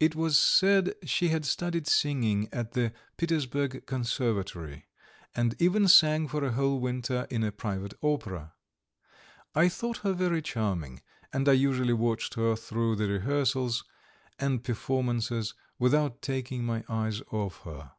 It 0.00 0.14
was 0.14 0.38
said 0.38 0.94
she 1.04 1.28
had 1.28 1.44
studied 1.44 1.86
singing 1.86 2.48
at 2.54 2.72
the 2.72 2.90
Petersburg 3.18 3.84
Conservatoire, 3.84 4.84
and 5.34 5.60
even 5.60 5.88
sang 5.88 6.26
for 6.26 6.42
a 6.42 6.52
whole 6.52 6.80
winter 6.80 7.26
in 7.28 7.44
a 7.44 7.52
private 7.52 7.92
opera. 8.02 8.54
I 9.54 9.68
thought 9.68 9.98
her 9.98 10.14
very 10.14 10.40
charming, 10.40 11.02
and 11.34 11.46
I 11.50 11.52
usually 11.52 11.92
watched 11.92 12.32
her 12.32 12.56
through 12.56 12.96
the 12.96 13.08
rehearsals 13.08 13.84
and 14.38 14.64
performances 14.64 15.52
without 15.78 16.22
taking 16.22 16.64
my 16.64 16.82
eyes 16.88 17.20
off 17.30 17.60
her. 17.66 17.92